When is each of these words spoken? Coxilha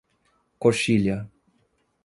Coxilha 0.59 1.29